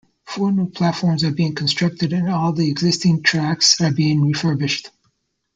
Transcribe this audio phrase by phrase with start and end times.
[0.25, 4.89] Four new platforms are being constructed and all the existing tracks are being refurbished.